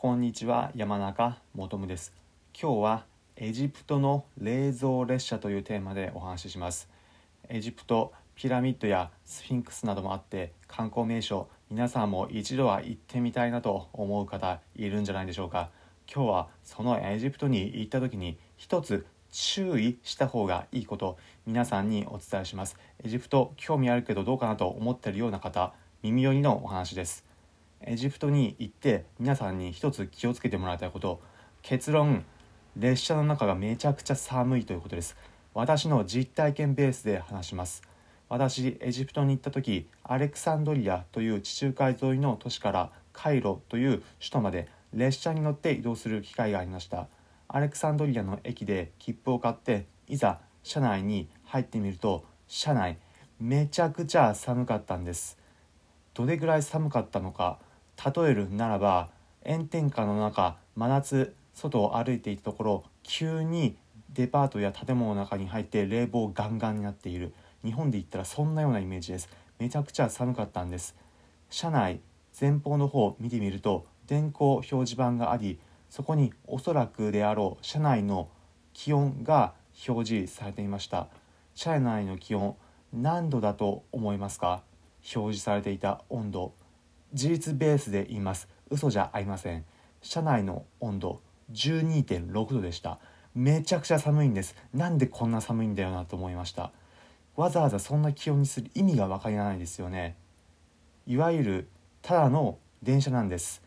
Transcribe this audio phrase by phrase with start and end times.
[0.00, 2.12] こんにちは山中もとむです。
[2.54, 3.04] 今日は
[3.34, 6.88] エジプトの冷蔵列車というテーマでお話しします。
[7.48, 15.68] エジプトピラミッドやスフィンクスなどもあって観光名所皆さんも一度は行ってみたいなと思う方いるんじゃないでしょうか。
[16.06, 22.76] 今日はそのエジプトに行った時に一つ注意した方がいいこと皆さんにお伝えします。
[23.02, 25.74] エジプト興味あるけどどうかなと思ってるような方
[26.04, 27.26] 耳寄りのお話です。
[27.82, 31.20] エジプトに行って皆さんに一つ気をつけてもらいたいこと。
[31.62, 32.24] 結論。
[32.76, 35.16] 列車の中がめちゃくちゃ寒いということです。
[35.52, 37.82] 私の実体験ベースで話します。
[38.28, 47.08] 私エジプトに行った時アレクサンドリアという地中海沿いの都市からカイロという首都まで列車に乗って移動する機会がありました。
[47.48, 52.98] アレクサンドリアの駅で切符を買っていざ車内に入ってみると車内
[53.40, 55.38] めちゃくちゃ寒かったんです。
[56.14, 57.58] どれぐらい寒かったのか
[58.04, 59.10] 例えるならば
[59.46, 63.76] 炎天下の中真夏外を歩いていたところ急に
[64.10, 67.34] デパートや建物の中に入って冷房ガンガンになっている。
[67.64, 69.28] 日本で言ったらそんなようなイメージです。
[69.58, 70.94] めちゃくちゃ寒かったんです。
[71.50, 72.00] 車内
[72.40, 75.58] 前方の方を見てみると電光表示板があり
[75.90, 78.28] そこにおそらくであろう車内の
[78.72, 79.54] 気温が
[79.88, 81.08] 表示されていました。
[81.54, 82.54] 車内の気温
[82.92, 84.62] 何度だと思いますか？
[85.14, 86.54] 表示されていた温度。
[87.14, 88.48] 事実ベースで言います。
[88.70, 89.64] 嘘じゃありません。
[90.02, 91.20] 車内の温度
[91.52, 92.98] 12.6度でした。
[93.34, 94.54] めちゃくちゃ寒いんです。
[94.74, 96.72] なんでこんな寒いんだよなと思いました。
[97.36, 100.16] わざわざそんな気温にする意味が分からないですよね。
[101.06, 101.68] いわゆる
[102.02, 103.62] ただの電車なんです。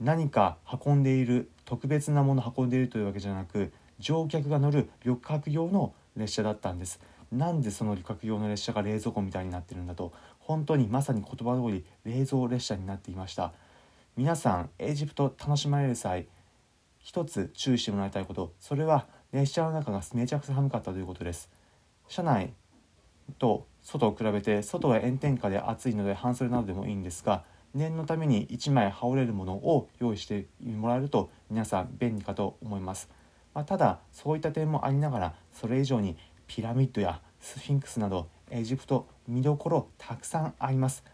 [0.00, 7.00] 何か運んでいる特別なもの運んでいるというわけじゃなく乗客が乗る旅客用の列車だったんです。
[7.34, 13.52] なんでその旅客用の列車が冷蔵庫みたいになってるんだと本当にまさに言葉通り冷蔵列車になっていました。
[14.16, 16.26] 皆さんエジプト楽しまれる際
[17.00, 21.50] 一つ注意してもらいたいことそれは列車の中がめちゃくちゃ寒かったということです。
[22.08, 22.52] 車内
[23.38, 27.44] と外を比べて外は炎天下で暑いので半袖などでもいいんですが
[27.74, 33.08] 念のために1枚羽織れるものを用意してもらえると皆さん便利かと思います、
[33.52, 41.04] まあ、ただそういった点もありながらそれ以上にピラミッドやスフィンクスなどエジプト見どころたくさんあります。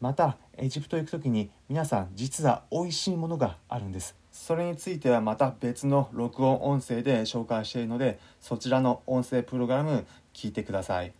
[0.00, 4.14] またエジプト行く時に皆さん実は美味しいものがあるんです。
[4.30, 11.12] それについてはまた別の録音音声で紹介しているのでそちらの音声プログラム聞いてください。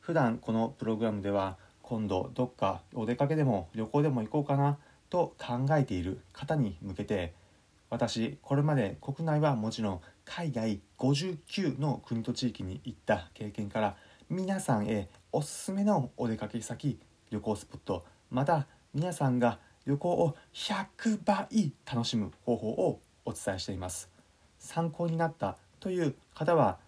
[0.00, 4.78] 普段このプログラムでは今度どっかお出かけでも旅行でも行こうかな
[5.08, 7.34] と考えている方に向けて
[7.90, 13.96] 私これまで国内はもちろん海外59の国と地域に行った経験から
[14.30, 24.08] 皆さんへおすすめのお出かけ先旅行スポットまた皆さんが旅行を100倍楽しむ方法をお伝えしています。
[24.58, 26.78] 参考になったという方は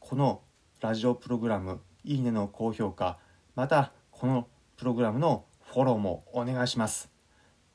[0.00, 0.40] この
[0.80, 3.18] ラジオプログラムいいねの高評価
[3.54, 7.10] またこのプログラムのフォローもお願いします。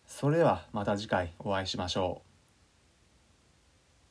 [0.06, 2.35] それではまた次回お会いしましょう。